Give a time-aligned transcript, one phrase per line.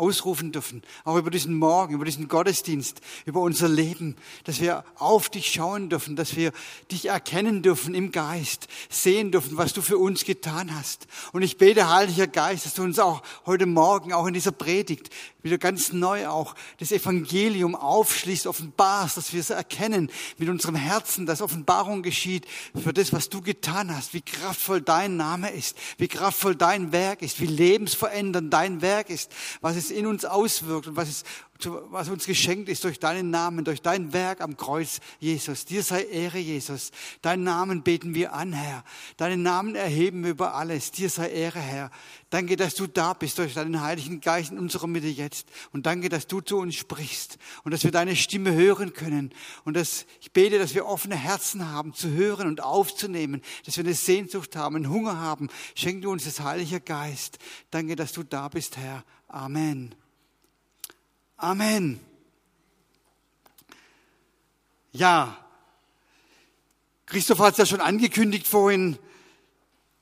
[0.00, 5.28] ausrufen dürfen, auch über diesen Morgen, über diesen Gottesdienst, über unser Leben, dass wir auf
[5.28, 6.52] dich schauen dürfen, dass wir
[6.90, 11.06] dich erkennen dürfen im Geist, sehen dürfen, was du für uns getan hast.
[11.32, 15.10] Und ich bete, Heiliger Geist, dass du uns auch heute Morgen, auch in dieser Predigt,
[15.42, 21.26] wieder ganz neu auch das Evangelium aufschließt, offenbarst, dass wir es erkennen mit unserem Herzen,
[21.26, 22.46] dass Offenbarung geschieht
[22.82, 27.22] für das, was du getan hast, wie kraftvoll dein Name ist, wie kraftvoll dein Werk
[27.22, 31.24] ist, wie lebensverändernd dein Werk ist, was es in uns auswirkt und was es
[31.66, 35.64] was uns geschenkt ist durch deinen Namen, durch dein Werk am Kreuz, Jesus.
[35.64, 36.90] Dir sei Ehre, Jesus.
[37.22, 38.84] Deinen Namen beten wir an, Herr.
[39.16, 40.90] Deinen Namen erheben wir über alles.
[40.90, 41.90] Dir sei Ehre, Herr.
[42.30, 45.48] Danke, dass du da bist durch deinen Heiligen Geist in unserer Mitte jetzt.
[45.72, 49.32] Und danke, dass du zu uns sprichst und dass wir deine Stimme hören können.
[49.64, 53.84] Und dass, ich bete, dass wir offene Herzen haben, zu hören und aufzunehmen, dass wir
[53.84, 55.48] eine Sehnsucht haben, einen Hunger haben.
[55.74, 57.38] Schenk du uns das Heilige Geist.
[57.70, 59.04] Danke, dass du da bist, Herr.
[59.28, 59.99] Amen.
[61.42, 61.98] Amen.
[64.92, 65.38] Ja,
[67.06, 68.98] Christoph hat es ja schon angekündigt vorhin.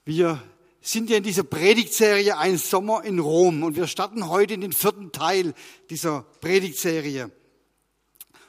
[0.05, 0.43] Wir
[0.81, 4.73] sind ja in dieser Predigtserie Ein Sommer in Rom und wir starten heute in den
[4.73, 5.55] vierten Teil
[5.91, 7.31] dieser Predigtserie.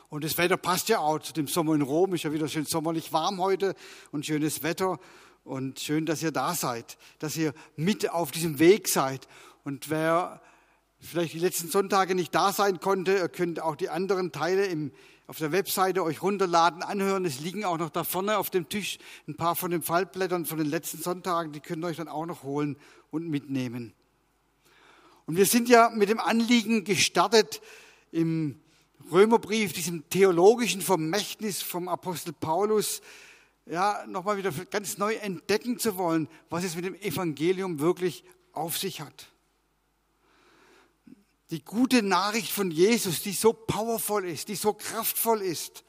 [0.10, 2.16] Und das Wetter passt ja auch zu dem Sommer in Rom.
[2.16, 3.76] Ist ja wieder schön sommerlich warm heute
[4.12, 5.00] und schönes Wetter.
[5.44, 9.28] Und schön, dass ihr da seid, dass ihr mit auf diesem Weg seid.
[9.64, 10.42] Und wer
[11.00, 14.92] vielleicht die letzten Sonntage nicht da sein konnte, ihr könnt auch die anderen Teile im,
[15.28, 17.26] auf der Webseite euch runterladen, anhören.
[17.26, 20.58] Es liegen auch noch da vorne auf dem Tisch ein paar von den Fallblättern von
[20.58, 22.78] den letzten Sonntagen, die könnt ihr euch dann auch noch holen
[23.12, 23.94] und mitnehmen.
[25.26, 27.62] Und wir sind ja mit dem Anliegen gestartet
[28.12, 28.60] im
[29.12, 33.02] Römerbrief, diesem theologischen Vermächtnis vom Apostel Paulus,
[33.66, 38.78] ja, nochmal wieder ganz neu entdecken zu wollen, was es mit dem Evangelium wirklich auf
[38.78, 39.28] sich hat.
[41.52, 45.84] Die gute Nachricht von Jesus, die so powerful ist, die so kraftvoll ist,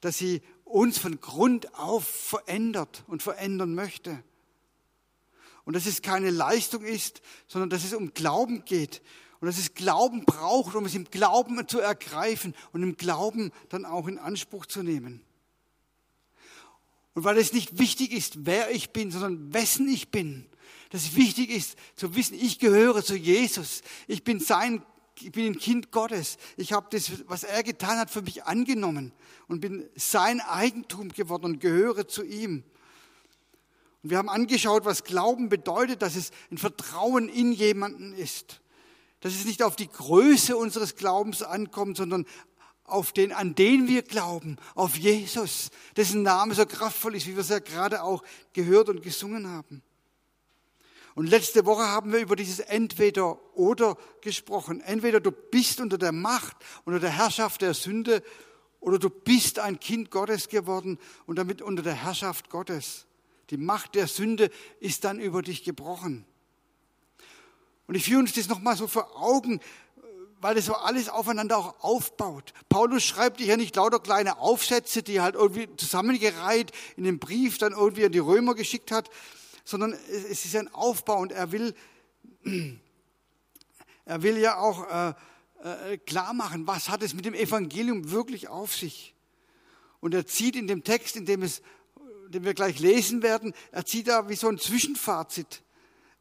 [0.00, 4.22] dass sie uns von Grund auf verändert und verändern möchte.
[5.64, 9.02] Und dass es keine Leistung ist, sondern dass es um Glauben geht.
[9.40, 13.86] Und dass es Glauben braucht, um es im Glauben zu ergreifen und im Glauben dann
[13.86, 15.24] auch in Anspruch zu nehmen.
[17.14, 20.46] Und weil es nicht wichtig ist, wer ich bin, sondern wessen ich bin.
[20.90, 23.82] Dass es wichtig ist zu wissen, ich gehöre zu Jesus.
[24.08, 24.82] Ich bin sein
[25.22, 26.36] ich bin ein Kind Gottes.
[26.56, 29.12] Ich habe das, was er getan hat, für mich angenommen
[29.48, 32.64] und bin sein Eigentum geworden und gehöre zu ihm.
[34.02, 38.60] Und wir haben angeschaut, was Glauben bedeutet, dass es ein Vertrauen in jemanden ist.
[39.20, 42.24] Dass es nicht auf die Größe unseres Glaubens ankommt, sondern
[42.84, 47.40] auf den, an den wir glauben, auf Jesus, dessen Name so kraftvoll ist, wie wir
[47.40, 49.82] es ja gerade auch gehört und gesungen haben.
[51.14, 54.80] Und letzte Woche haben wir über dieses Entweder-Oder gesprochen.
[54.80, 58.22] Entweder du bist unter der Macht, unter der Herrschaft der Sünde,
[58.80, 63.06] oder du bist ein Kind Gottes geworden und damit unter der Herrschaft Gottes.
[63.50, 66.24] Die Macht der Sünde ist dann über dich gebrochen.
[67.86, 69.60] Und ich führe uns das nochmal so vor Augen,
[70.40, 72.54] weil das so alles aufeinander auch aufbaut.
[72.68, 77.58] Paulus schreibt ja nicht lauter kleine Aufsätze, die er halt irgendwie zusammengereiht in den Brief
[77.58, 79.10] dann irgendwie an die Römer geschickt hat,
[79.64, 81.74] sondern es ist ein Aufbau und er will,
[84.04, 85.14] er will ja auch äh,
[85.62, 89.14] äh, klar machen, was hat es mit dem Evangelium wirklich auf sich.
[90.00, 91.62] Und er zieht in dem Text, in dem, es,
[92.28, 95.62] den wir gleich lesen werden, er zieht da wie so ein Zwischenfazit.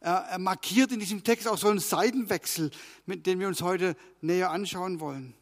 [0.01, 2.71] Er, er markiert in diesem Text auch so einen Seitenwechsel,
[3.05, 5.33] mit dem wir uns heute näher anschauen wollen.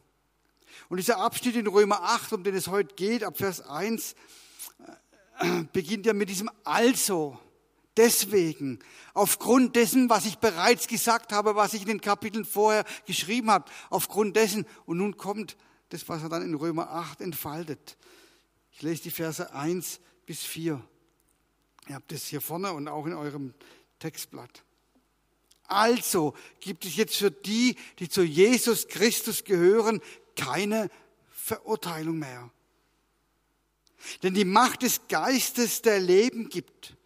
[0.88, 4.14] Und dieser Abschnitt in Römer 8, um den es heute geht, ab Vers 1,
[5.40, 7.38] äh, beginnt ja mit diesem Also
[7.98, 8.78] deswegen,
[9.12, 13.70] aufgrund dessen, was ich bereits gesagt habe, was ich in den Kapiteln vorher geschrieben habe,
[13.90, 15.56] aufgrund dessen, und nun kommt
[15.90, 17.96] das, was er dann in Römer 8 entfaltet.
[18.72, 20.82] Ich lese die Verse 1 bis 4.
[21.88, 23.54] Ihr habt das hier vorne und auch in eurem
[23.98, 24.62] Textblatt.
[25.64, 30.00] Also gibt es jetzt für die, die zu Jesus Christus gehören,
[30.36, 30.88] keine
[31.30, 32.50] Verurteilung mehr.
[34.22, 36.97] Denn die Macht des Geistes, der Leben gibt,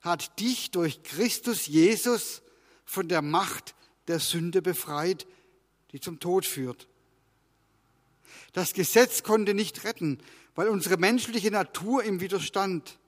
[0.00, 2.42] hat dich durch Christus Jesus
[2.84, 3.74] von der Macht
[4.06, 5.26] der Sünde befreit,
[5.92, 6.88] die zum Tod führt.
[8.52, 10.18] Das Gesetz konnte nicht retten,
[10.54, 12.98] weil unsere menschliche Natur ihm widerstand.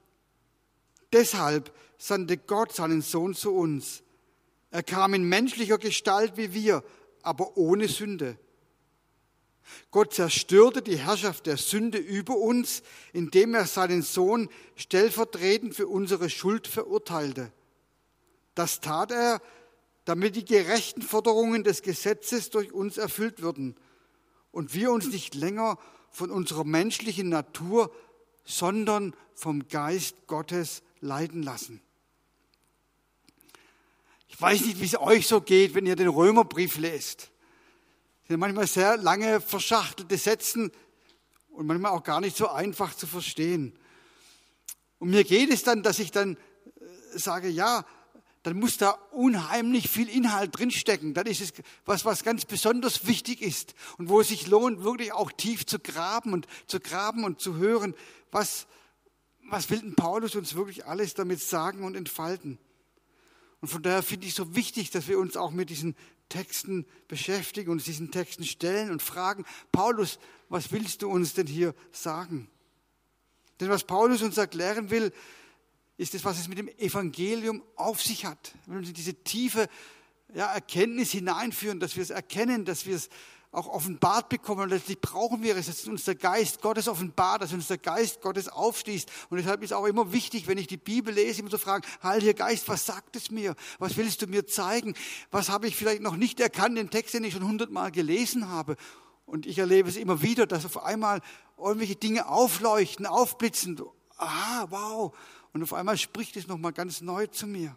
[1.13, 4.03] Deshalb sandte Gott seinen Sohn zu uns.
[4.71, 6.85] Er kam in menschlicher Gestalt wie wir,
[7.23, 8.39] aber ohne Sünde.
[9.91, 12.83] Gott zerstörte die Herrschaft der Sünde über uns,
[13.13, 17.53] indem er seinen Sohn stellvertretend für unsere Schuld verurteilte.
[18.55, 19.41] Das tat er,
[20.05, 23.77] damit die gerechten Forderungen des Gesetzes durch uns erfüllt würden
[24.53, 25.79] und wir uns nicht länger
[26.11, 27.95] von unserer menschlichen Natur,
[28.45, 31.81] sondern vom Geist Gottes leiden lassen.
[34.29, 37.30] Ich weiß nicht, wie es euch so geht, wenn ihr den Römerbrief lest.
[38.31, 40.71] Sind manchmal sehr lange verschachtelte Sätze
[41.49, 43.77] und manchmal auch gar nicht so einfach zu verstehen.
[45.01, 47.85] Und mir geht es dann, dass ich dann äh, sage, ja,
[48.45, 51.13] dann muss da unheimlich viel Inhalt drinstecken.
[51.13, 51.53] Dann ist es
[51.85, 55.81] was, was ganz besonders wichtig ist und wo es sich lohnt, wirklich auch tief zu
[55.81, 57.97] graben und zu graben und zu hören,
[58.31, 58.69] was,
[59.49, 62.59] was will denn Paulus uns wirklich alles damit sagen und entfalten.
[63.61, 65.97] Und von daher finde ich so wichtig, dass wir uns auch mit diesen
[66.31, 70.19] Texten beschäftigen und diesen Texten stellen und fragen, Paulus,
[70.49, 72.49] was willst du uns denn hier sagen?
[73.61, 75.13] Denn was Paulus uns erklären will,
[75.99, 78.55] ist es, was es mit dem Evangelium auf sich hat.
[78.65, 79.69] Wenn wir uns in diese tiefe
[80.35, 83.11] ja, Erkenntnis hineinführen, dass wir es erkennen, dass wir es
[83.53, 84.63] auch offenbart bekommen.
[84.63, 88.21] Und letztlich brauchen wir es, dass uns der Geist Gottes offenbart, dass uns der Geist
[88.21, 89.11] Gottes aufschließt.
[89.29, 92.35] Und deshalb ist auch immer wichtig, wenn ich die Bibel lese, immer zu fragen, Heiliger
[92.35, 93.55] Geist, was sagt es mir?
[93.79, 94.95] Was willst du mir zeigen?
[95.31, 98.77] Was habe ich vielleicht noch nicht erkannt, den Text, den ich schon hundertmal gelesen habe?
[99.27, 101.21] Und ich erlebe es immer wieder, dass auf einmal
[101.57, 103.81] irgendwelche Dinge aufleuchten, aufblitzen.
[104.17, 105.17] Aha, wow.
[105.53, 107.77] Und auf einmal spricht es nochmal ganz neu zu mir.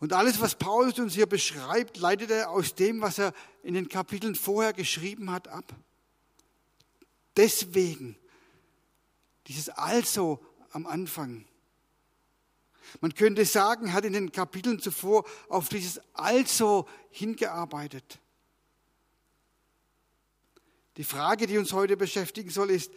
[0.00, 3.88] Und alles, was Paulus uns hier beschreibt, leitet er aus dem, was er in den
[3.88, 5.74] Kapiteln vorher geschrieben hat, ab.
[7.36, 8.16] Deswegen
[9.48, 11.44] dieses Also am Anfang.
[13.00, 18.18] Man könnte sagen, hat in den Kapiteln zuvor auf dieses Also hingearbeitet.
[20.96, 22.92] Die Frage, die uns heute beschäftigen soll, ist,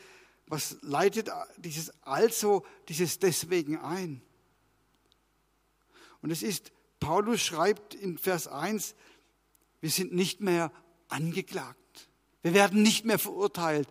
[0.47, 4.21] was leitet dieses also, dieses deswegen ein?
[6.21, 6.71] Und es ist,
[7.01, 8.95] Paulus schreibt in Vers 1,
[9.81, 10.71] wir sind nicht mehr
[11.09, 12.07] angeklagt.
[12.44, 13.89] Wir werden nicht mehr verurteilt.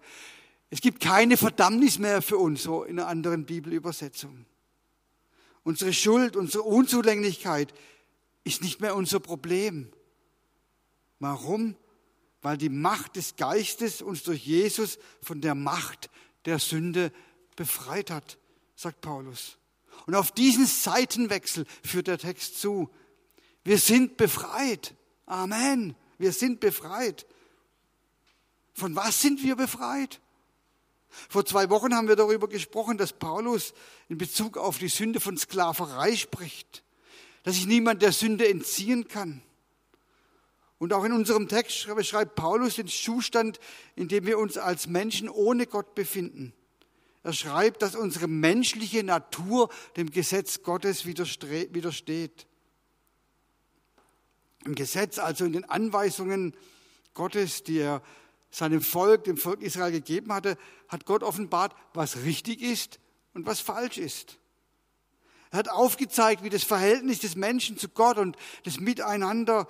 [0.70, 4.46] Es gibt keine Verdammnis mehr für uns, so in einer anderen Bibelübersetzung.
[5.64, 7.74] Unsere Schuld, unsere Unzulänglichkeit
[8.44, 9.92] ist nicht mehr unser Problem.
[11.18, 11.76] Warum?
[12.40, 16.08] Weil die Macht des Geistes uns durch Jesus von der Macht
[16.44, 17.12] der Sünde
[17.56, 18.38] befreit hat,
[18.76, 19.58] sagt Paulus.
[20.06, 22.88] Und auf diesen Seitenwechsel führt der Text zu.
[23.64, 24.94] Wir sind befreit.
[25.26, 25.94] Amen.
[26.18, 27.26] Wir sind befreit.
[28.74, 30.20] Von was sind wir befreit?
[31.28, 33.74] Vor zwei Wochen haben wir darüber gesprochen, dass Paulus
[34.08, 36.84] in Bezug auf die Sünde von Sklaverei spricht,
[37.42, 39.42] dass sich niemand der Sünde entziehen kann.
[40.78, 43.60] Und auch in unserem Text beschreibt Paulus den Zustand,
[43.96, 46.54] in dem wir uns als Menschen ohne Gott befinden.
[47.22, 52.46] Er schreibt, dass unsere menschliche Natur dem Gesetz Gottes widersteht.
[54.64, 56.54] Im Gesetz, also in den Anweisungen
[57.14, 58.02] Gottes, die er
[58.50, 60.58] seinem Volk, dem Volk Israel gegeben hatte,
[60.88, 62.98] hat Gott offenbart, was richtig ist
[63.32, 64.38] und was falsch ist.
[65.50, 69.66] Er hat aufgezeigt, wie das Verhältnis des Menschen zu Gott und das Miteinander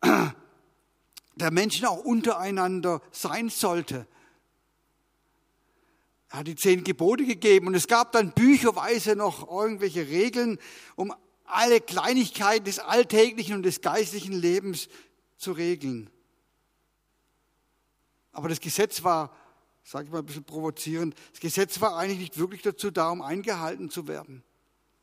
[1.36, 4.06] der Menschen auch untereinander sein sollte.
[6.30, 10.58] Er hat die zehn Gebote gegeben und es gab dann bücherweise noch irgendwelche Regeln,
[10.96, 11.14] um
[11.44, 14.88] alle Kleinigkeiten des alltäglichen und des geistlichen Lebens
[15.36, 16.10] zu regeln.
[18.32, 19.34] Aber das Gesetz war,
[19.84, 23.22] sage ich mal ein bisschen provozierend, das Gesetz war eigentlich nicht wirklich dazu da, um
[23.22, 24.42] eingehalten zu werden.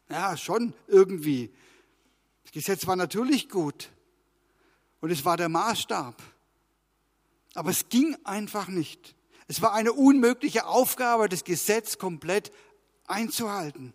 [0.10, 1.54] Ja, schon irgendwie.
[2.44, 3.90] Das Gesetz war natürlich gut,
[5.02, 6.16] und es war der Maßstab.
[7.56, 9.16] Aber es ging einfach nicht.
[9.48, 12.54] Es war eine unmögliche Aufgabe, das Gesetz komplett
[13.06, 13.94] einzuhalten.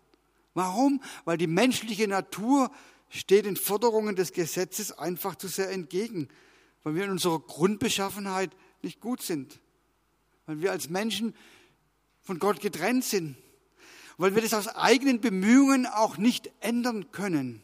[0.57, 1.03] Warum?
[1.23, 2.71] Weil die menschliche Natur
[3.09, 6.29] steht den Forderungen des Gesetzes einfach zu sehr entgegen,
[6.81, 8.49] weil wir in unserer Grundbeschaffenheit
[8.81, 9.59] nicht gut sind,
[10.47, 11.35] weil wir als Menschen
[12.23, 13.37] von Gott getrennt sind,
[14.17, 17.61] weil wir das aus eigenen Bemühungen auch nicht ändern können.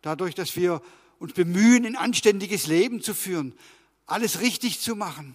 [0.00, 0.80] Dadurch, dass wir
[1.18, 3.52] uns bemühen, ein anständiges Leben zu führen,
[4.06, 5.34] alles richtig zu machen.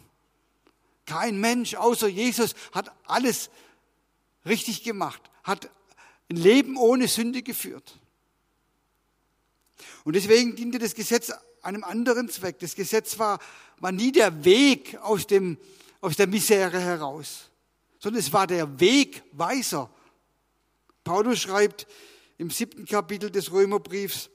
[1.05, 3.51] Kein Mensch außer Jesus hat alles
[4.43, 5.69] richtig gemacht, hat
[6.29, 7.97] ein Leben ohne Sünde geführt.
[10.03, 12.59] Und deswegen diente das Gesetz einem anderen Zweck.
[12.59, 13.39] Das Gesetz war,
[13.79, 15.57] war nie der Weg aus, dem,
[16.01, 17.49] aus der Misere heraus,
[17.99, 19.89] sondern es war der Wegweiser.
[21.03, 21.87] Paulus schreibt
[22.37, 24.29] im siebten Kapitel des Römerbriefs,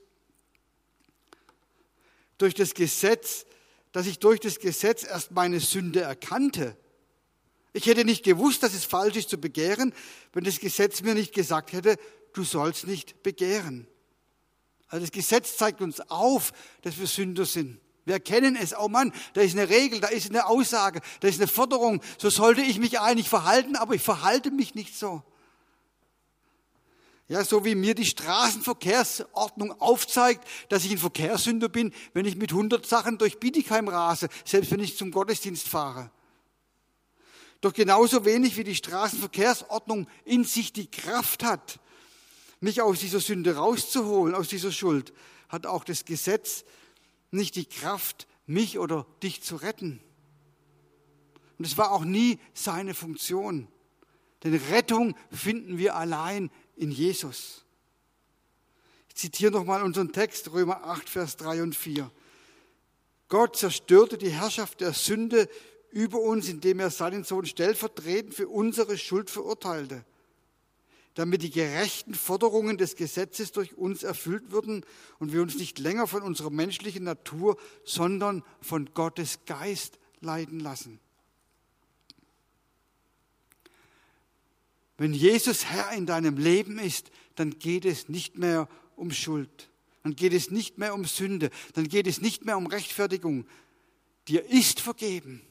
[2.39, 3.47] durch das Gesetz,
[3.93, 6.77] dass ich durch das Gesetz erst meine Sünde erkannte.
[7.73, 9.95] Ich hätte nicht gewusst, dass es falsch ist zu begehren,
[10.33, 11.97] wenn das Gesetz mir nicht gesagt hätte,
[12.35, 13.87] du sollst nicht begehren.
[14.89, 16.53] Also das Gesetz zeigt uns auf,
[16.83, 17.81] dass wir Sünder sind.
[18.05, 21.41] Wir erkennen es, oh Mann, da ist eine Regel, da ist eine Aussage, da ist
[21.41, 22.03] eine Forderung.
[22.19, 25.23] So sollte ich mich eigentlich verhalten, aber ich verhalte mich nicht so.
[27.29, 32.51] Ja, so wie mir die Straßenverkehrsordnung aufzeigt, dass ich ein Verkehrssünder bin, wenn ich mit
[32.51, 36.11] 100 Sachen durch Bietigheim rase, selbst wenn ich zum Gottesdienst fahre.
[37.63, 41.79] Doch genauso wenig wie die Straßenverkehrsordnung in sich die Kraft hat,
[42.61, 45.13] mich aus dieser Sünde rauszuholen, aus dieser Schuld,
[45.49, 46.65] hat auch das Gesetz
[47.31, 50.01] nicht die Kraft, mich oder dich zu retten.
[51.57, 53.69] Und es war auch nie seine Funktion.
[54.43, 57.65] Denn Rettung finden wir allein in Jesus.
[59.09, 62.11] Ich zitiere nochmal unseren Text, Römer 8, Vers 3 und 4.
[63.29, 65.49] Gott zerstörte die Herrschaft der Sünde
[65.93, 70.05] über uns, indem er seinen Sohn stellvertretend für unsere Schuld verurteilte
[71.15, 74.85] damit die gerechten Forderungen des Gesetzes durch uns erfüllt würden
[75.19, 81.01] und wir uns nicht länger von unserer menschlichen Natur, sondern von Gottes Geist leiden lassen.
[84.97, 89.71] Wenn Jesus Herr in deinem Leben ist, dann geht es nicht mehr um Schuld,
[90.05, 93.47] dann geht es nicht mehr um Sünde, dann geht es nicht mehr um Rechtfertigung.
[94.29, 95.43] Dir ist vergeben.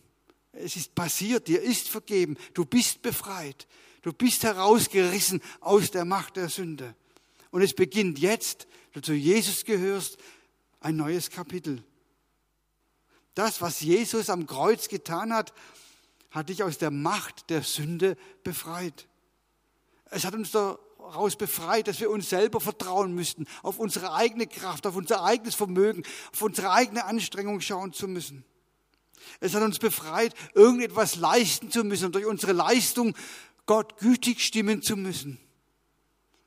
[0.54, 2.38] Es ist passiert, dir ist vergeben.
[2.54, 3.68] Du bist befreit.
[4.02, 6.96] Du bist herausgerissen aus der Macht der Sünde.
[7.52, 10.18] Und es beginnt jetzt, du zu Jesus gehörst,
[10.80, 11.84] ein neues Kapitel.
[13.36, 15.54] Das, was Jesus am Kreuz getan hat,
[16.32, 19.08] hat dich aus der Macht der Sünde befreit.
[20.10, 24.88] Es hat uns daraus befreit, dass wir uns selber vertrauen müssten, auf unsere eigene Kraft,
[24.88, 26.04] auf unser eigenes Vermögen,
[26.34, 28.44] auf unsere eigene Anstrengung schauen zu müssen.
[29.40, 33.16] Es hat uns befreit, irgendetwas leisten zu müssen und durch unsere Leistung
[33.66, 35.40] Gott gütig stimmen zu müssen.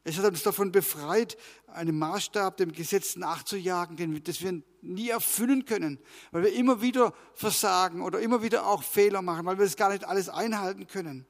[0.04, 5.64] Es hat uns davon befreit, einem Maßstab, dem Gesetz nachzujagen, den das wir nie erfüllen
[5.64, 5.99] können,
[6.31, 9.90] weil wir immer wieder versagen oder immer wieder auch Fehler machen, weil wir das gar
[9.90, 11.26] nicht alles einhalten können.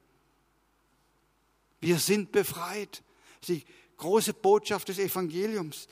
[1.81, 3.03] Wir sind befreit.
[3.41, 3.65] Das ist die
[3.97, 5.87] große Botschaft des Evangeliums.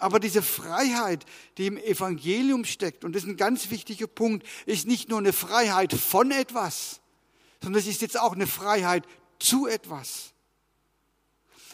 [0.00, 1.26] Aber diese Freiheit,
[1.58, 5.34] die im Evangelium steckt, und das ist ein ganz wichtiger Punkt, ist nicht nur eine
[5.34, 7.02] Freiheit von etwas,
[7.62, 9.04] sondern es ist jetzt auch eine Freiheit
[9.38, 10.32] zu etwas.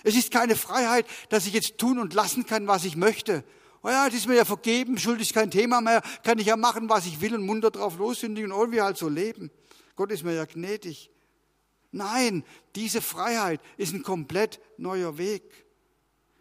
[0.02, 3.44] Es ist keine Freiheit, dass ich jetzt tun und lassen kann, was ich möchte.
[3.84, 6.56] Oh ja, das ist mir ja vergeben, Schuld ist kein Thema mehr, kann ich ja
[6.56, 9.52] machen, was ich will und munter drauf lossündigen und irgendwie halt so leben.
[9.94, 11.10] Gott ist mir ja gnädig.
[11.92, 12.42] Nein,
[12.74, 15.65] diese Freiheit ist ein komplett neuer Weg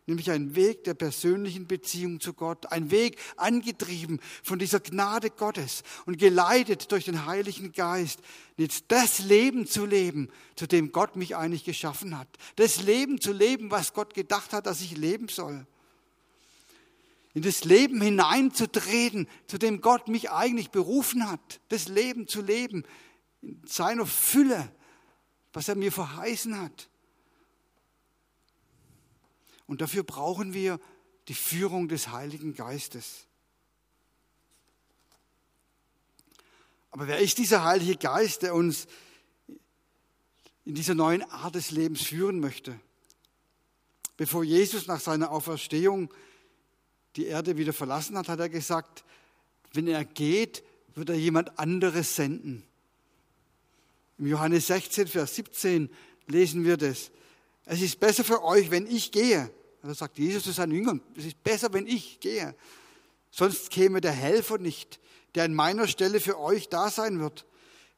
[0.07, 5.83] nämlich ein Weg der persönlichen Beziehung zu Gott, ein Weg angetrieben von dieser Gnade Gottes
[6.05, 8.19] und geleitet durch den Heiligen Geist,
[8.57, 13.33] jetzt das Leben zu leben, zu dem Gott mich eigentlich geschaffen hat, das Leben zu
[13.33, 15.65] leben, was Gott gedacht hat, dass ich leben soll.
[17.33, 22.85] In das Leben hineinzutreten, zu dem Gott mich eigentlich berufen hat, das Leben zu leben,
[23.41, 24.71] in seiner Fülle,
[25.51, 26.89] was er mir verheißen hat.
[29.67, 30.79] Und dafür brauchen wir
[31.27, 33.25] die Führung des Heiligen Geistes.
[36.91, 38.87] Aber wer ist dieser Heilige Geist, der uns
[40.63, 42.79] in dieser neuen Art des Lebens führen möchte?
[44.17, 46.13] Bevor Jesus nach seiner Auferstehung
[47.17, 49.03] die Erde wieder verlassen hat, hat er gesagt,
[49.73, 52.63] wenn er geht, wird er jemand anderes senden.
[54.17, 55.89] Im Johannes 16, Vers 17
[56.27, 57.11] lesen wir das.
[57.65, 59.51] Es ist besser für euch, wenn ich gehe.
[59.81, 62.55] Also sagt Jesus zu seinen Jüngern, es ist besser, wenn ich gehe.
[63.29, 64.99] Sonst käme der Helfer nicht,
[65.35, 67.45] der an meiner Stelle für euch da sein wird.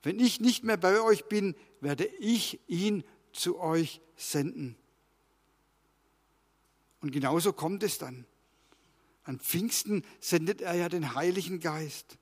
[0.04, 4.76] Wenn ich nicht mehr bei euch bin, werde ich ihn zu euch senden.
[7.02, 8.26] Und genauso kommt es dann.
[9.24, 12.18] An Pfingsten sendet er ja den Heiligen Geist.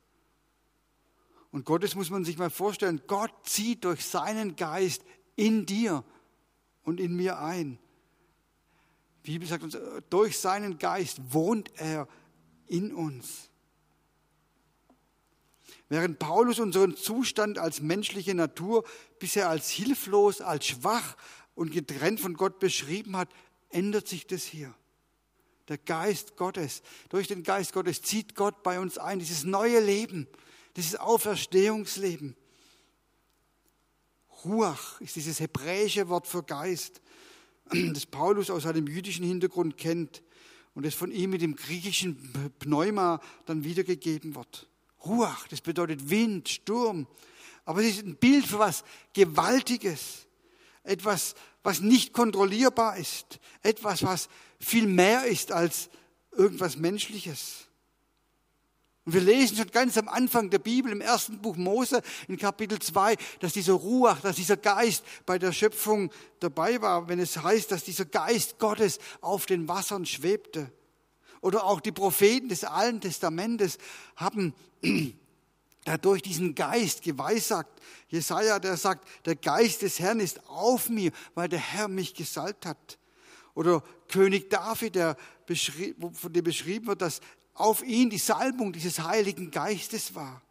[1.52, 5.04] Und Gottes muss man sich mal vorstellen, Gott zieht durch seinen Geist
[5.36, 6.04] in dir
[6.86, 7.78] und in mir ein.
[9.26, 9.78] Die Bibel sagt uns,
[10.10, 12.08] durch seinen Geist wohnt er
[12.68, 13.50] in uns.
[15.90, 18.84] Während Paulus unseren Zustand als menschliche Natur
[19.20, 21.16] bisher als hilflos, als schwach
[21.54, 23.30] und getrennt von Gott beschrieben hat,
[23.70, 24.74] ändert sich das hier.
[25.68, 30.28] Der Geist Gottes, durch den Geist Gottes zieht Gott bei uns ein, dieses neue Leben,
[30.76, 32.36] dieses Auferstehungsleben.
[34.46, 37.02] Ruach ist dieses hebräische Wort für Geist,
[37.94, 40.22] das Paulus aus seinem jüdischen Hintergrund kennt
[40.76, 44.70] und das von ihm mit dem griechischen Pneuma dann wiedergegeben wird.
[45.04, 47.08] Ruach, das bedeutet Wind, Sturm.
[47.64, 48.84] Aber es ist ein Bild für was
[49.14, 50.28] Gewaltiges.
[50.84, 51.34] Etwas,
[51.64, 53.40] was nicht kontrollierbar ist.
[53.64, 55.90] Etwas, was viel mehr ist als
[56.32, 57.65] irgendwas Menschliches.
[59.06, 62.80] Und wir lesen schon ganz am Anfang der Bibel, im ersten Buch Mose, in Kapitel
[62.80, 67.72] 2, dass dieser Ruach, dass dieser Geist bei der Schöpfung dabei war, wenn es heißt,
[67.72, 70.72] dass dieser Geist Gottes auf den Wassern schwebte.
[71.42, 73.78] Oder auch die Propheten des Alten Testamentes
[74.16, 74.56] haben
[75.84, 77.80] dadurch diesen Geist geweissagt.
[78.08, 82.66] Jesaja, der sagt, der Geist des Herrn ist auf mir, weil der Herr mich gesalbt
[82.66, 82.98] hat.
[83.54, 85.16] Oder König David, der
[86.14, 87.22] von dem beschrieben wird, dass
[87.56, 90.42] auf ihn die Salbung dieses Heiligen Geistes war.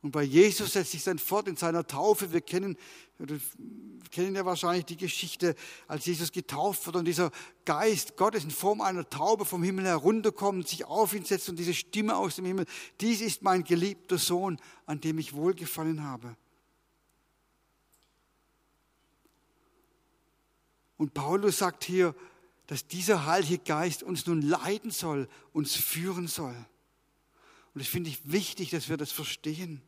[0.00, 2.30] Und bei Jesus setzt sich dann fort in seiner Taufe.
[2.32, 2.76] Wir kennen,
[3.18, 3.40] wir
[4.10, 5.56] kennen ja wahrscheinlich die Geschichte,
[5.88, 7.30] als Jesus getauft wird und dieser
[7.64, 11.72] Geist Gottes in Form einer Taube vom Himmel herunterkommt, sich auf ihn setzt und diese
[11.72, 12.66] Stimme aus dem Himmel,
[13.00, 16.36] dies ist mein geliebter Sohn, an dem ich wohlgefallen habe.
[20.98, 22.14] Und Paulus sagt hier,
[22.66, 26.56] dass dieser Heilige Geist uns nun leiten soll, uns führen soll.
[27.74, 29.82] Und das finde ich wichtig, dass wir das verstehen.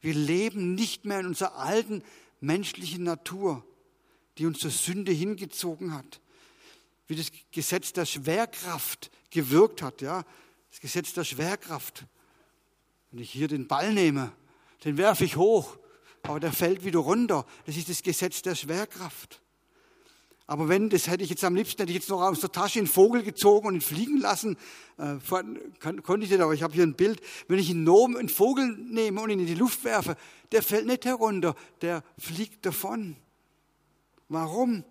[0.00, 2.02] Wir leben nicht mehr in unserer alten
[2.40, 3.66] menschlichen Natur,
[4.38, 6.20] die uns zur Sünde hingezogen hat.
[7.06, 10.24] Wie das Gesetz der Schwerkraft gewirkt hat, ja.
[10.70, 12.04] Das Gesetz der Schwerkraft.
[13.10, 14.32] Wenn ich hier den Ball nehme,
[14.84, 15.78] den werfe ich hoch,
[16.22, 17.46] aber der fällt wieder runter.
[17.64, 19.40] Das ist das Gesetz der Schwerkraft.
[20.50, 22.78] Aber wenn, das hätte ich jetzt am liebsten, hätte ich jetzt noch aus der Tasche
[22.78, 24.56] einen Vogel gezogen und ihn fliegen lassen.
[24.96, 25.16] Äh,
[25.78, 27.20] kann, konnte ich nicht, aber ich habe hier ein Bild.
[27.48, 30.16] Wenn ich einen, Nomen, einen Vogel nehme und ihn in die Luft werfe,
[30.50, 33.16] der fällt nicht herunter, der fliegt davon.
[34.30, 34.84] Warum?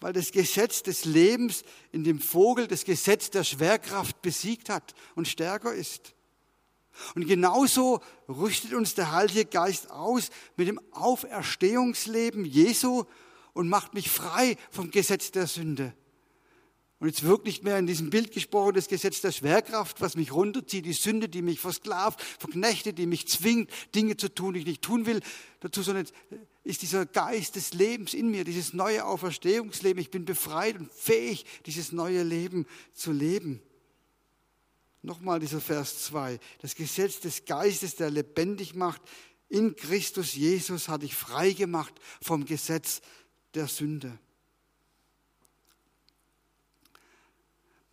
[0.00, 5.28] Weil das Gesetz des Lebens in dem Vogel das Gesetz der Schwerkraft besiegt hat und
[5.28, 6.12] stärker ist.
[7.14, 13.04] Und genauso rüstet uns der Heilige Geist aus mit dem Auferstehungsleben Jesu
[13.54, 15.94] und macht mich frei vom Gesetz der Sünde.
[16.98, 20.32] Und jetzt wirkt nicht mehr in diesem Bild gesprochen das Gesetz der Schwerkraft, was mich
[20.32, 24.66] runterzieht, die Sünde, die mich versklavt, verknechtet, die mich zwingt, Dinge zu tun, die ich
[24.66, 25.20] nicht tun will,
[25.60, 26.06] dazu, sondern
[26.62, 30.00] ist dieser Geist des Lebens in mir, dieses neue Auferstehungsleben.
[30.00, 33.60] Ich bin befreit und fähig, dieses neue Leben zu leben.
[35.02, 36.38] Nochmal dieser Vers 2.
[36.62, 39.02] Das Gesetz des Geistes, der lebendig macht,
[39.50, 43.02] in Christus Jesus hat dich frei gemacht vom Gesetz
[43.54, 44.18] der Sünde.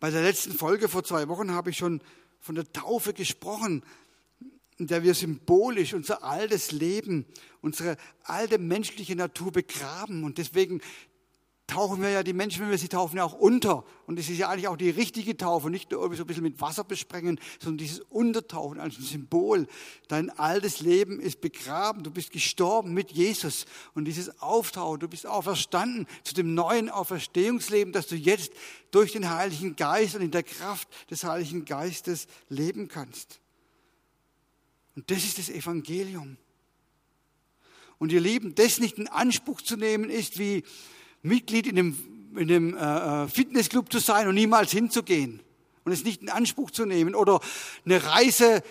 [0.00, 2.00] Bei der letzten Folge vor zwei Wochen habe ich schon
[2.40, 3.84] von der Taufe gesprochen,
[4.78, 7.24] in der wir symbolisch unser altes Leben,
[7.60, 10.24] unsere alte menschliche Natur begraben.
[10.24, 10.80] Und deswegen
[11.72, 13.84] tauchen wir ja die Menschen, wenn wir sie taufen, ja auch unter.
[14.06, 16.42] Und es ist ja eigentlich auch die richtige Taufe, nicht nur irgendwie so ein bisschen
[16.42, 19.66] mit Wasser besprengen, sondern dieses Untertauchen als ein Symbol.
[20.08, 23.64] Dein altes Leben ist begraben, du bist gestorben mit Jesus.
[23.94, 28.52] Und dieses Auftauchen, du bist auferstanden zu dem neuen Auferstehungsleben, das du jetzt
[28.90, 33.40] durch den Heiligen Geist und in der Kraft des Heiligen Geistes leben kannst.
[34.94, 36.36] Und das ist das Evangelium.
[37.98, 40.64] Und ihr Lieben, das nicht in Anspruch zu nehmen ist wie,
[41.22, 41.98] Mitglied in einem,
[42.36, 45.40] in einem äh, äh, Fitnessclub zu sein und niemals hinzugehen
[45.84, 47.40] und es nicht in Anspruch zu nehmen oder
[47.84, 48.62] eine Reise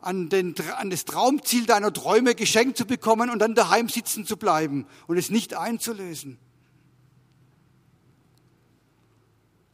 [0.00, 4.36] an, den, an das Traumziel deiner Träume geschenkt zu bekommen und dann daheim sitzen zu
[4.36, 6.38] bleiben und es nicht einzulösen.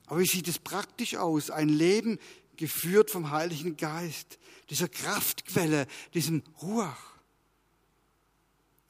[0.07, 1.51] Aber wie sieht es praktisch aus?
[1.51, 2.19] Ein Leben
[2.57, 4.39] geführt vom Heiligen Geist,
[4.71, 7.17] dieser Kraftquelle, diesem Ruach.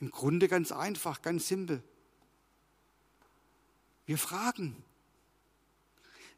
[0.01, 1.83] Im Grunde ganz einfach, ganz simpel.
[4.07, 4.83] Wir fragen.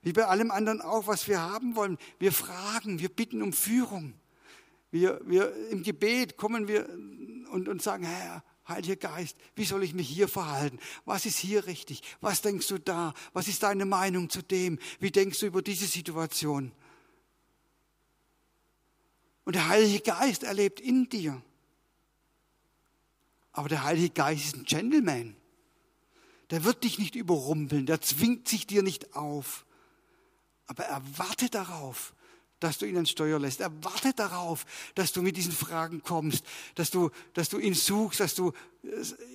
[0.03, 1.99] Wie bei allem anderen auch, was wir haben wollen.
[2.19, 4.15] Wir fragen, wir bitten um Führung.
[4.91, 6.89] Wir, wir im Gebet kommen wir
[7.51, 10.79] und, und sagen, Herr, Heiliger Geist, wie soll ich mich hier verhalten?
[11.05, 12.03] Was ist hier richtig?
[12.21, 13.15] Was denkst du da?
[13.33, 14.79] Was ist deine Meinung zu dem?
[15.01, 16.73] Wie denkst du über diese Situation?
[19.45, 21.41] Und der Heilige Geist erlebt in dir.
[23.53, 25.35] Aber der Heilige Geist ist ein Gentleman
[26.51, 29.67] der wird dich nicht überrumpeln, der zwingt sich dir nicht auf.
[30.67, 32.15] Aber er wartet darauf,
[32.61, 33.61] dass du ihn ans Steuer lässt.
[33.61, 38.21] Er wartet darauf, dass du mit diesen Fragen kommst, dass du, dass du ihn suchst,
[38.21, 38.53] dass du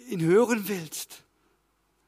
[0.09, 1.23] ihn hören willst,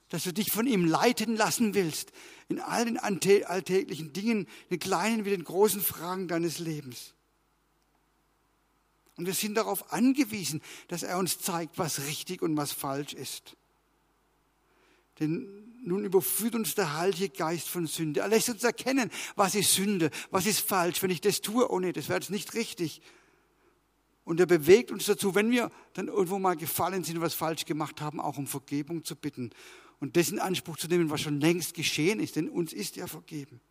[0.10, 2.12] dass du dich von ihm leiten lassen willst
[2.50, 7.14] in all den alltäglichen Dingen, den kleinen wie den großen Fragen deines Lebens.
[9.18, 13.56] Und wir sind darauf angewiesen, dass er uns zeigt, was richtig und was falsch ist.
[15.20, 15.48] Denn
[15.84, 18.22] nun überführt uns der Heilige Geist von Sünde.
[18.22, 21.02] Er lässt uns erkennen, was ist Sünde, was ist falsch.
[21.04, 23.02] Wenn ich das tue, oh nee, das wäre jetzt nicht richtig.
[24.24, 27.66] Und er bewegt uns dazu, wenn wir dann irgendwo mal gefallen sind und was falsch
[27.66, 29.52] gemacht haben, auch um Vergebung zu bitten
[30.00, 33.62] und dessen Anspruch zu nehmen, was schon längst geschehen ist, denn uns ist ja vergeben.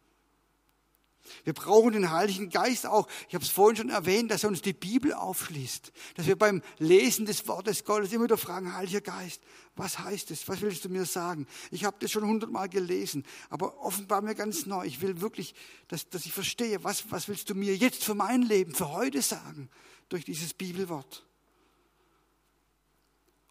[1.44, 3.08] Wir brauchen den Heiligen Geist auch.
[3.28, 5.92] Ich habe es vorhin schon erwähnt, dass er uns die Bibel aufschließt.
[6.16, 9.42] Dass wir beim Lesen des Wortes Gottes immer wieder fragen, Heiliger Geist,
[9.76, 10.46] was heißt es?
[10.48, 11.46] Was willst du mir sagen?
[11.70, 14.84] Ich habe das schon hundertmal gelesen, aber offenbar mir ganz neu.
[14.84, 15.54] Ich will wirklich,
[15.88, 19.22] dass, dass ich verstehe, was, was willst du mir jetzt für mein Leben, für heute
[19.22, 19.68] sagen,
[20.08, 21.24] durch dieses Bibelwort.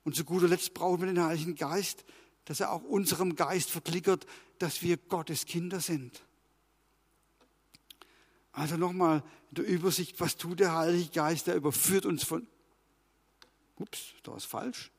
[0.03, 2.05] Und zu guter Letzt brauchen wir den Heiligen Geist,
[2.45, 4.25] dass er auch unserem Geist verklickert,
[4.59, 6.23] dass wir Gottes Kinder sind.
[8.53, 11.47] Also nochmal in der Übersicht, was tut der Heilige Geist?
[11.47, 12.47] Der überführt uns von,
[13.77, 14.91] ups, da ist falsch.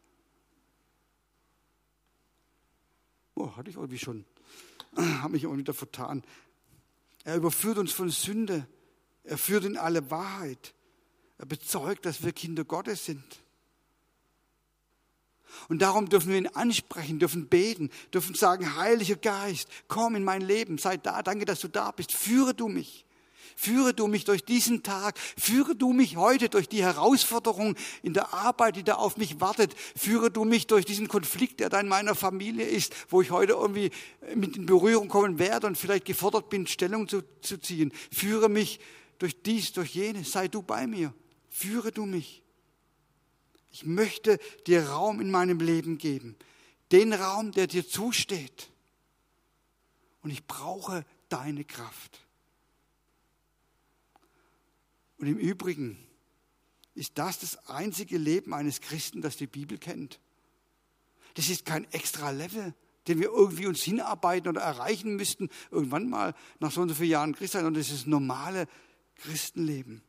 [3.37, 4.25] Oh, hatte ich irgendwie schon,
[4.97, 6.25] habe mich irgendwie wieder vertan.
[7.23, 8.67] Er überführt uns von Sünde.
[9.23, 10.75] Er führt in alle Wahrheit.
[11.39, 13.25] Er bezeugt, dass wir Kinder Gottes sind.
[15.69, 20.43] Und darum dürfen wir ihn ansprechen, dürfen beten, dürfen sagen, Heiliger Geist, komm in mein
[20.43, 23.07] Leben, sei da, danke, dass du da bist, führe du mich.
[23.57, 25.19] Führe du mich durch diesen Tag.
[25.19, 29.75] Führe du mich heute durch die Herausforderung in der Arbeit, die da auf mich wartet.
[29.97, 33.53] Führe du mich durch diesen Konflikt, der da in meiner Familie ist, wo ich heute
[33.53, 33.91] irgendwie
[34.35, 37.93] mit in Berührung kommen werde und vielleicht gefordert bin, Stellung zu, zu ziehen.
[38.13, 38.81] Führe mich
[39.19, 40.33] durch dies, durch jenes.
[40.33, 41.15] Sei du bei mir.
[41.49, 42.43] Führe du mich.
[43.71, 46.37] Ich möchte dir Raum in meinem Leben geben.
[46.93, 48.71] Den Raum, der dir zusteht.
[50.23, 52.21] Und ich brauche deine Kraft.
[55.19, 55.99] Und im Übrigen
[56.95, 60.21] ist das das einzige Leben eines Christen, das die Bibel kennt.
[61.35, 62.75] Das ist kein extra Level,
[63.09, 67.11] den wir irgendwie uns hinarbeiten oder erreichen müssten, irgendwann mal nach so und so vielen
[67.11, 68.67] Jahren Christ sein, sondern das ist das normale
[69.17, 70.03] Christenleben.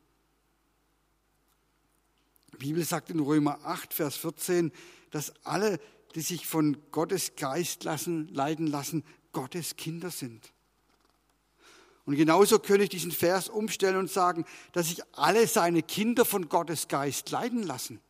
[2.52, 4.72] Die Bibel sagt in Römer 8, Vers 14,
[5.10, 5.78] dass alle,
[6.14, 10.52] die sich von Gottes Geist lassen, leiden lassen, Gottes Kinder sind.
[12.06, 16.48] Und genauso könnte ich diesen Vers umstellen und sagen, dass sich alle seine Kinder von
[16.48, 18.00] Gottes Geist leiden lassen.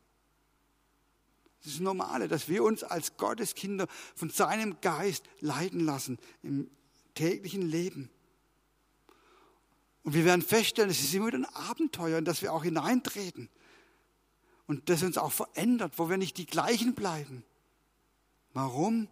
[1.58, 6.18] Das ist das Normale, dass wir uns als Gottes Kinder von seinem Geist leiden lassen
[6.42, 6.70] im
[7.14, 8.10] täglichen Leben.
[10.02, 13.48] Und wir werden feststellen, es ist immer wieder ein Abenteuer, in das wir auch hineintreten
[14.66, 17.44] und das uns auch verändert, wo wir nicht die gleichen bleiben.
[18.52, 19.08] Warum?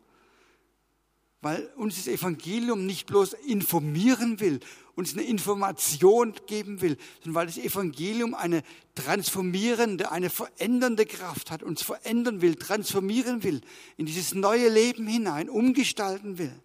[1.44, 4.60] Weil uns das Evangelium nicht bloß informieren will,
[4.94, 8.62] uns eine Information geben will, sondern weil das Evangelium eine
[8.94, 13.60] transformierende, eine verändernde Kraft hat, uns verändern will, transformieren will,
[13.98, 16.58] in dieses neue Leben hinein, umgestalten will.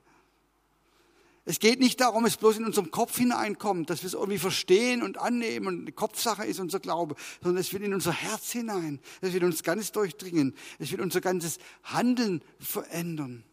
[1.44, 5.04] Es geht nicht darum, es bloß in unserem Kopf hineinkommt, dass wir es irgendwie verstehen
[5.04, 9.02] und annehmen und eine Kopfsache ist unser Glaube, sondern es wird in unser Herz hinein.
[9.20, 10.56] Es wird uns ganz durchdringen.
[10.78, 13.44] Es wird unser ganzes Handeln verändern.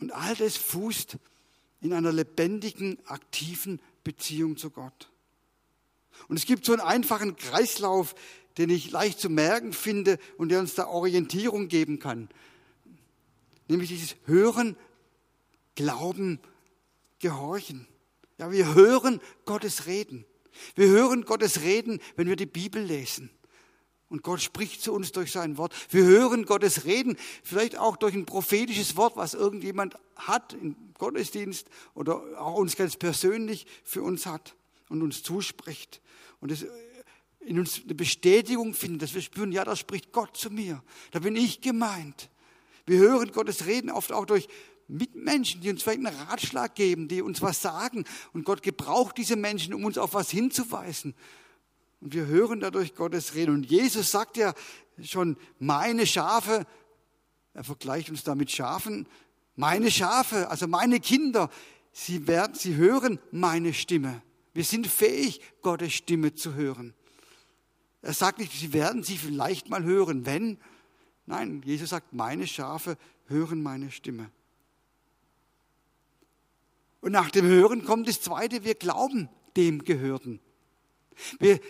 [0.00, 1.16] Und all das fußt
[1.80, 5.10] in einer lebendigen, aktiven Beziehung zu Gott.
[6.28, 8.14] Und es gibt so einen einfachen Kreislauf,
[8.58, 12.28] den ich leicht zu merken finde und der uns da Orientierung geben kann
[13.68, 14.76] nämlich dieses Hören,
[15.74, 16.40] Glauben,
[17.18, 17.86] Gehorchen.
[18.38, 20.24] Ja, wir hören Gottes Reden.
[20.74, 23.30] Wir hören Gottes Reden, wenn wir die Bibel lesen.
[24.08, 25.74] Und Gott spricht zu uns durch sein Wort.
[25.90, 31.68] Wir hören Gottes Reden, vielleicht auch durch ein prophetisches Wort, was irgendjemand hat im Gottesdienst
[31.94, 34.54] oder auch uns ganz persönlich für uns hat
[34.88, 36.00] und uns zuspricht.
[36.40, 36.66] Und es
[37.40, 40.82] in uns eine Bestätigung findet, dass wir spüren, ja, da spricht Gott zu mir.
[41.12, 42.28] Da bin ich gemeint.
[42.86, 44.48] Wir hören Gottes Reden oft auch durch
[44.88, 48.04] Mitmenschen, die uns vielleicht einen Ratschlag geben, die uns was sagen.
[48.32, 51.14] Und Gott gebraucht diese Menschen, um uns auf was hinzuweisen.
[52.00, 53.54] Und wir hören dadurch Gottes Reden.
[53.54, 54.54] Und Jesus sagt ja
[55.02, 56.66] schon, meine Schafe,
[57.54, 59.06] er vergleicht uns da mit Schafen,
[59.54, 61.50] meine Schafe, also meine Kinder,
[61.92, 64.22] sie werden, sie hören meine Stimme.
[64.52, 66.94] Wir sind fähig, Gottes Stimme zu hören.
[68.02, 70.58] Er sagt nicht, sie werden sie vielleicht mal hören, wenn,
[71.26, 74.30] Nein, Jesus sagt, meine Schafe hören meine Stimme.
[77.00, 80.40] Und nach dem Hören kommt das Zweite, wir glauben dem Gehörten.
[81.40, 81.60] Wir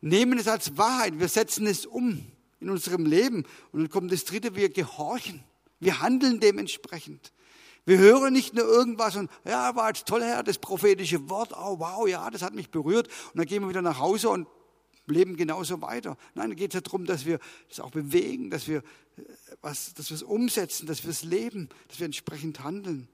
[0.00, 2.24] nehmen es als Wahrheit, wir setzen es um
[2.60, 3.44] in unserem Leben.
[3.72, 5.42] Und dann kommt das Dritte, wir gehorchen.
[5.80, 7.32] Wir handeln dementsprechend.
[7.86, 11.78] Wir hören nicht nur irgendwas und, ja, war jetzt toll, Herr, das prophetische Wort, oh
[11.78, 13.08] wow, ja, das hat mich berührt.
[13.32, 14.46] Und dann gehen wir wieder nach Hause und
[15.06, 16.18] leben genauso weiter.
[16.34, 19.22] Nein, da geht es ja darum, dass wir das auch bewegen, dass wir, äh,
[19.62, 23.08] was, dass wir es umsetzen, dass wir es leben, dass wir entsprechend handeln.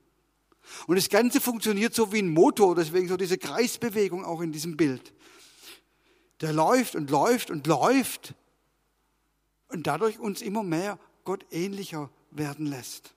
[0.86, 4.76] Und das Ganze funktioniert so wie ein Motor, deswegen so diese Kreisbewegung auch in diesem
[4.76, 5.12] Bild.
[6.40, 8.34] Der läuft und läuft und läuft
[9.68, 13.14] und dadurch uns immer mehr Gott ähnlicher werden lässt.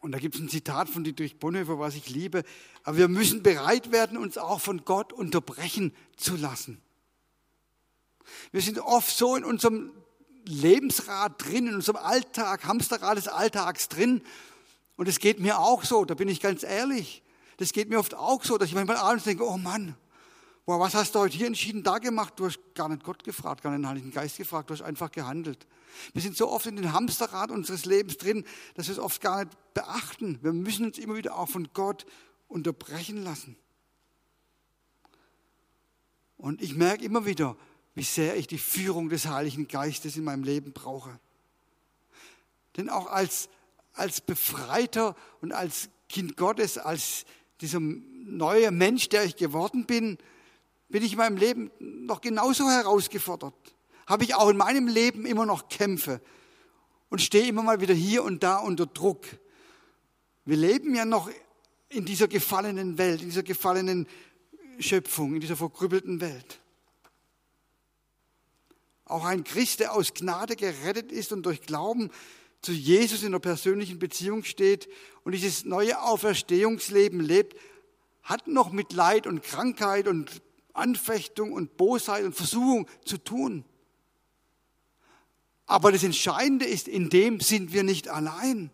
[0.00, 2.44] Und da gibt es ein Zitat von Dietrich Bonhoeffer, was ich liebe.
[2.84, 6.80] Aber wir müssen bereit werden, uns auch von Gott unterbrechen zu lassen.
[8.52, 9.90] Wir sind oft so in unserem
[10.44, 14.22] Lebensrad drin, in unserem Alltag, Hamsterrad des Alltags drin.
[14.96, 17.22] Und es geht mir auch so, da bin ich ganz ehrlich.
[17.58, 19.96] Das geht mir oft auch so, dass ich manchmal abends denke, oh Mann,
[20.64, 22.34] boah, was hast du heute hier entschieden, da gemacht?
[22.36, 25.10] Du hast gar nicht Gott gefragt, gar nicht den Heiligen Geist gefragt, du hast einfach
[25.10, 25.66] gehandelt.
[26.12, 28.44] Wir sind so oft in den Hamsterrad unseres Lebens drin,
[28.74, 30.38] dass wir es oft gar nicht beachten.
[30.40, 32.06] Wir müssen uns immer wieder auch von Gott
[32.46, 33.56] unterbrechen lassen.
[36.36, 37.56] Und ich merke immer wieder,
[37.96, 41.18] wie sehr ich die Führung des Heiligen Geistes in meinem Leben brauche.
[42.76, 43.48] Denn auch als,
[43.94, 47.24] als Befreiter und als Kind Gottes, als
[47.60, 50.18] dieser neue Mensch, der ich geworden bin,
[50.88, 53.54] bin ich in meinem Leben noch genauso herausgefordert.
[54.06, 56.20] Habe ich auch in meinem Leben immer noch Kämpfe
[57.10, 59.26] und stehe immer mal wieder hier und da unter Druck.
[60.44, 61.30] Wir leben ja noch
[61.88, 64.06] in dieser gefallenen Welt, in dieser gefallenen
[64.78, 66.60] Schöpfung, in dieser verkrüppelten Welt.
[69.04, 72.10] Auch ein Christ, der aus Gnade gerettet ist und durch Glauben
[72.62, 74.88] zu Jesus in einer persönlichen Beziehung steht
[75.24, 77.56] und dieses neue Auferstehungsleben lebt,
[78.22, 80.42] hat noch mit Leid und Krankheit und
[80.74, 83.64] Anfechtung und Bosheit und Versuchung zu tun.
[85.66, 88.70] Aber das Entscheidende ist, in dem sind wir nicht allein.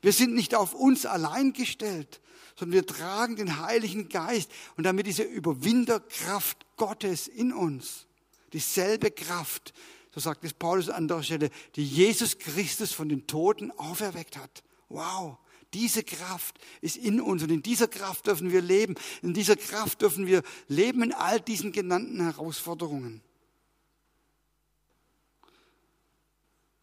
[0.00, 2.20] Wir sind nicht auf uns allein gestellt,
[2.56, 8.08] sondern wir tragen den Heiligen Geist und damit diese Überwinderkraft Gottes in uns
[8.52, 9.72] dieselbe Kraft,
[10.10, 14.62] so sagt es Paulus an anderer Stelle, die Jesus Christus von den Toten auferweckt hat.
[14.88, 15.38] Wow,
[15.74, 18.94] diese Kraft ist in uns und in dieser Kraft dürfen wir leben.
[19.22, 23.20] In dieser Kraft dürfen wir leben in all diesen genannten Herausforderungen.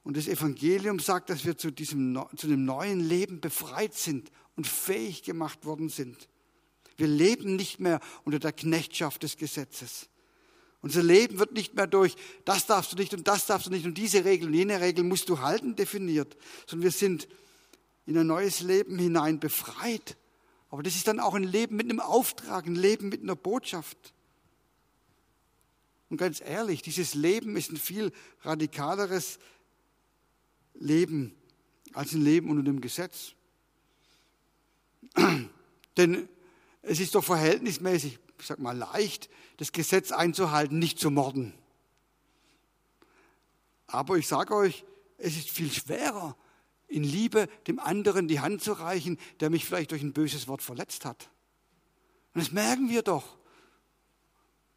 [0.03, 4.67] Und das Evangelium sagt, dass wir zu diesem zu dem neuen Leben befreit sind und
[4.67, 6.29] fähig gemacht worden sind.
[6.95, 10.09] Wir leben nicht mehr unter der Knechtschaft des Gesetzes.
[10.85, 13.87] Unser Leben wird nicht mehr durch, das darfst du nicht und das darfst du nicht
[13.87, 17.27] und diese Regel und jene Regel musst du halten definiert, sondern wir sind
[18.05, 20.15] in ein neues Leben hinein befreit.
[20.69, 24.13] Aber das ist dann auch ein Leben mit einem Auftrag, ein Leben mit einer Botschaft.
[26.11, 28.11] Und ganz ehrlich, dieses Leben ist ein viel
[28.43, 29.39] radikaleres
[30.75, 31.33] Leben
[31.93, 33.33] als ein Leben unter dem Gesetz.
[35.97, 36.29] Denn
[36.83, 41.53] es ist doch verhältnismäßig ich sag mal, leicht, das Gesetz einzuhalten, nicht zu morden.
[43.87, 44.85] Aber ich sage euch,
[45.17, 46.35] es ist viel schwerer,
[46.87, 50.61] in Liebe dem anderen die Hand zu reichen, der mich vielleicht durch ein böses Wort
[50.61, 51.29] verletzt hat.
[52.33, 53.37] Und das merken wir doch.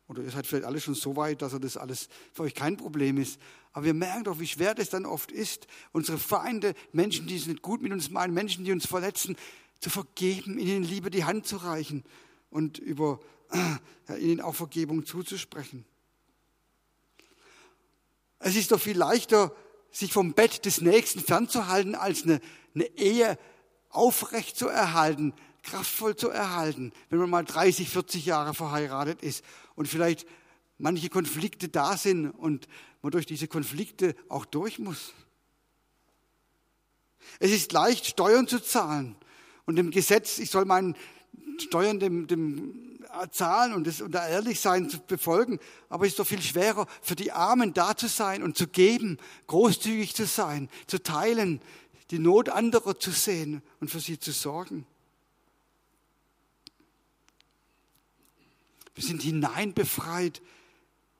[0.06, 3.18] Oder ihr seid vielleicht alle schon so weit, dass das alles für euch kein Problem
[3.18, 3.38] ist.
[3.72, 7.46] Aber wir merken doch, wie schwer das dann oft ist, unsere Feinde, Menschen, die es
[7.46, 9.36] nicht gut mit uns meinen, Menschen, die uns verletzen,
[9.80, 12.04] zu vergeben, ihnen in Liebe die Hand zu reichen
[12.50, 13.20] und über
[14.08, 15.84] ja, ihnen auch Vergebung zuzusprechen.
[18.38, 19.54] Es ist doch viel leichter,
[19.90, 22.40] sich vom Bett des Nächsten fernzuhalten, als eine,
[22.74, 23.38] eine Ehe
[23.90, 29.88] aufrecht zu erhalten, kraftvoll zu erhalten, wenn man mal 30, 40 Jahre verheiratet ist und
[29.88, 30.26] vielleicht
[30.78, 32.68] manche Konflikte da sind und
[33.02, 35.12] man durch diese Konflikte auch durch muss.
[37.40, 39.16] Es ist leicht, Steuern zu zahlen
[39.66, 40.96] und dem Gesetz, ich soll meinen
[41.58, 42.87] Steuern dem, dem
[43.30, 45.58] zahlen und, das, und ehrlich sein zu befolgen.
[45.88, 49.18] Aber es ist doch viel schwerer, für die Armen da zu sein und zu geben,
[49.46, 51.60] großzügig zu sein, zu teilen,
[52.10, 54.86] die Not anderer zu sehen und für sie zu sorgen.
[58.94, 60.42] Wir sind hineinbefreit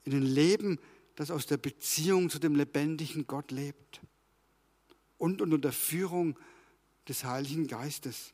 [0.05, 0.81] in ein Leben,
[1.15, 4.01] das aus der Beziehung zu dem lebendigen Gott lebt
[5.17, 6.39] und unter der Führung
[7.09, 8.33] des Heiligen Geistes.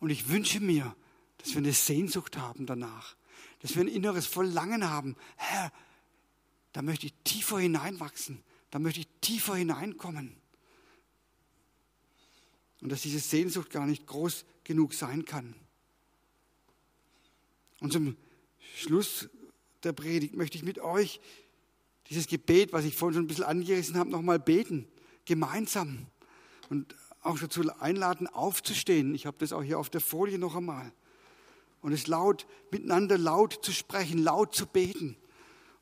[0.00, 0.94] Und ich wünsche mir,
[1.38, 3.16] dass wir eine Sehnsucht haben danach,
[3.60, 5.16] dass wir ein inneres Verlangen haben.
[5.36, 5.72] Herr,
[6.72, 10.36] da möchte ich tiefer hineinwachsen, da möchte ich tiefer hineinkommen.
[12.80, 15.54] Und dass diese Sehnsucht gar nicht groß genug sein kann.
[17.80, 18.16] Und zum
[18.76, 19.28] Schluss
[19.82, 21.20] der Predigt möchte ich mit euch
[22.08, 24.88] dieses Gebet, was ich vorhin schon ein bisschen angerissen habe, nochmal beten.
[25.24, 26.06] Gemeinsam.
[26.70, 29.14] Und auch dazu einladen, aufzustehen.
[29.14, 30.92] Ich habe das auch hier auf der Folie noch einmal.
[31.80, 35.16] Und es laut, miteinander laut zu sprechen, laut zu beten.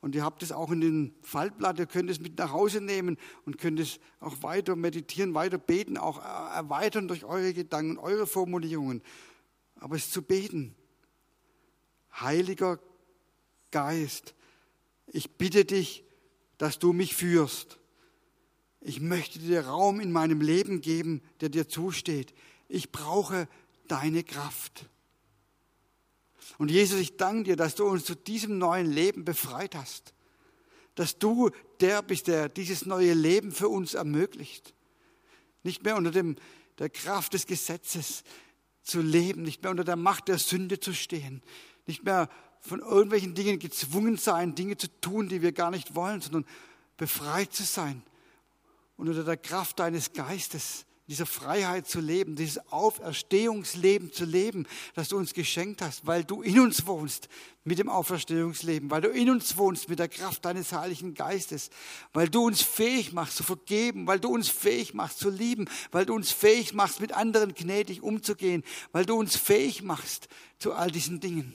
[0.00, 3.16] Und ihr habt es auch in den Faltblatt, ihr könnt es mit nach Hause nehmen
[3.44, 9.02] und könnt es auch weiter meditieren, weiter beten, auch erweitern durch eure Gedanken, eure Formulierungen.
[9.76, 10.74] Aber es zu beten.
[12.20, 12.78] Heiliger
[13.70, 14.34] Geist,
[15.06, 16.04] ich bitte dich,
[16.58, 17.78] dass du mich führst
[18.88, 22.32] Ich möchte dir Raum in meinem Leben geben, der dir zusteht.
[22.68, 23.48] Ich brauche
[23.88, 24.86] deine Kraft.
[26.58, 30.14] Und Jesus, ich danke dir, dass du uns zu diesem neuen Leben befreit hast.
[30.94, 34.72] Dass du der bist, der dieses neue Leben für uns ermöglicht.
[35.64, 36.36] Nicht mehr unter dem,
[36.78, 38.22] der Kraft des Gesetzes
[38.84, 41.42] zu leben, nicht mehr unter der Macht der Sünde zu stehen,
[41.86, 46.20] nicht mehr von irgendwelchen Dingen gezwungen sein, Dinge zu tun, die wir gar nicht wollen,
[46.20, 46.46] sondern
[46.96, 48.04] befreit zu sein
[48.96, 55.08] und unter der Kraft deines Geistes dieser Freiheit zu leben, dieses Auferstehungsleben zu leben, das
[55.08, 57.28] du uns geschenkt hast, weil du in uns wohnst
[57.62, 61.70] mit dem Auferstehungsleben, weil du in uns wohnst mit der Kraft deines Heiligen Geistes,
[62.12, 66.06] weil du uns fähig machst zu vergeben, weil du uns fähig machst zu lieben, weil
[66.06, 70.28] du uns fähig machst, mit anderen gnädig umzugehen, weil du uns fähig machst
[70.58, 71.52] zu all diesen Dingen.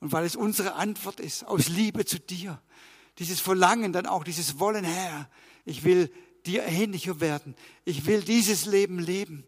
[0.00, 2.60] Und weil es unsere Antwort ist, aus Liebe zu dir,
[3.18, 5.30] dieses Verlangen, dann auch dieses Wollen, Herr,
[5.64, 6.10] ich will
[6.46, 7.54] dir ähnlicher werden.
[7.84, 9.44] Ich will dieses Leben leben.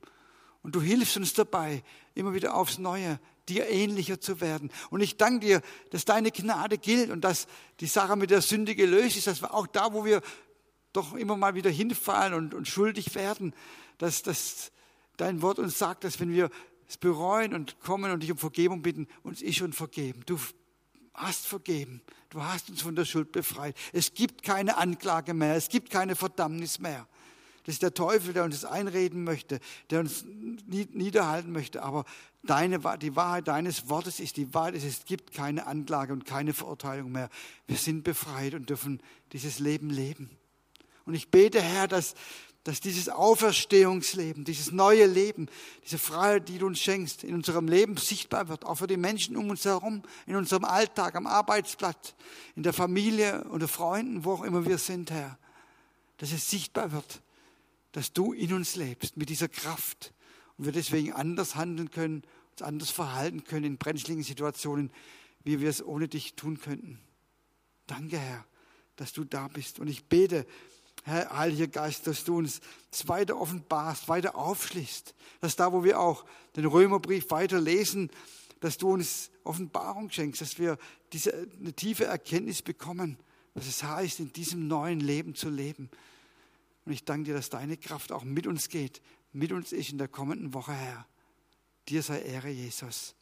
[0.62, 1.82] Und du hilfst uns dabei,
[2.14, 4.70] immer wieder aufs Neue dir ähnlicher zu werden.
[4.90, 7.46] Und ich danke dir, dass deine Gnade gilt und dass
[7.80, 10.20] die Sache mit der Sünde gelöst ist, dass wir auch da, wo wir
[10.92, 13.54] doch immer mal wieder hinfallen und, und schuldig werden,
[13.98, 14.72] dass, dass
[15.16, 16.50] dein Wort uns sagt, dass wenn wir
[16.88, 20.22] es bereuen und kommen und dich um Vergebung bitten, uns ist schon vergeben.
[20.26, 20.38] Du
[21.16, 22.00] hast vergeben.
[22.30, 23.76] Du hast uns von der Schuld befreit.
[23.92, 25.56] Es gibt keine Anklage mehr.
[25.56, 27.06] Es gibt keine Verdammnis mehr.
[27.64, 29.58] Das ist der Teufel, der uns das einreden möchte,
[29.90, 31.82] der uns niederhalten möchte.
[31.82, 32.04] Aber
[32.44, 34.76] deine, die Wahrheit deines Wortes ist die Wahrheit.
[34.76, 37.28] Es gibt keine Anklage und keine Verurteilung mehr.
[37.66, 39.02] Wir sind befreit und dürfen
[39.32, 40.30] dieses Leben leben.
[41.06, 42.14] Und ich bete, Herr, dass
[42.66, 45.46] dass dieses Auferstehungsleben, dieses neue Leben,
[45.84, 49.36] diese Freiheit, die du uns schenkst, in unserem Leben sichtbar wird, auch für die Menschen
[49.36, 52.16] um uns herum, in unserem Alltag, am Arbeitsplatz,
[52.56, 55.38] in der Familie, unter Freunden, wo auch immer wir sind, Herr.
[56.16, 57.22] Dass es sichtbar wird,
[57.92, 60.12] dass du in uns lebst mit dieser Kraft
[60.58, 64.90] und wir deswegen anders handeln können, uns anders verhalten können in brenzligen Situationen,
[65.44, 66.98] wie wir es ohne dich tun könnten.
[67.86, 68.44] Danke, Herr,
[68.96, 69.78] dass du da bist.
[69.78, 70.44] Und ich bete,
[71.06, 76.00] Herr Heiliger Geist, dass du uns das weiter offenbarst, weiter aufschließt, dass da, wo wir
[76.00, 76.24] auch
[76.56, 78.10] den Römerbrief weiter lesen,
[78.58, 80.78] dass du uns Offenbarung schenkst, dass wir
[81.12, 83.18] diese, eine tiefe Erkenntnis bekommen,
[83.54, 85.90] was es heißt, in diesem neuen Leben zu leben.
[86.84, 89.00] Und ich danke dir, dass deine Kraft auch mit uns geht,
[89.32, 91.06] mit uns ist in der kommenden Woche, Herr.
[91.88, 93.14] Dir sei Ehre, Jesus.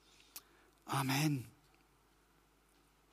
[0.86, 1.53] Amen.